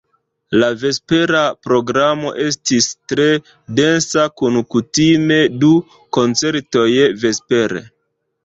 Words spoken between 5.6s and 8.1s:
du koncertoj vespere.